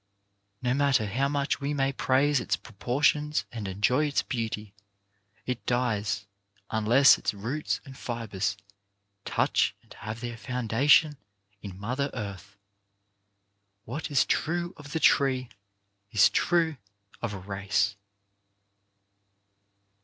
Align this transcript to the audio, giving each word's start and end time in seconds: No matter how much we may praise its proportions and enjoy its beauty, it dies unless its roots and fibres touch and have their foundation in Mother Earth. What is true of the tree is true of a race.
No 0.63 0.73
matter 0.73 1.05
how 1.05 1.27
much 1.27 1.61
we 1.61 1.75
may 1.75 1.93
praise 1.93 2.39
its 2.39 2.55
proportions 2.55 3.45
and 3.51 3.67
enjoy 3.67 4.07
its 4.07 4.23
beauty, 4.23 4.73
it 5.45 5.63
dies 5.67 6.25
unless 6.71 7.19
its 7.19 7.35
roots 7.35 7.79
and 7.85 7.95
fibres 7.95 8.57
touch 9.25 9.75
and 9.83 9.93
have 9.93 10.19
their 10.19 10.37
foundation 10.37 11.17
in 11.61 11.79
Mother 11.79 12.09
Earth. 12.15 12.57
What 13.85 14.09
is 14.09 14.25
true 14.25 14.73
of 14.75 14.91
the 14.91 14.99
tree 14.99 15.49
is 16.11 16.29
true 16.31 16.77
of 17.21 17.35
a 17.35 17.37
race. 17.37 17.95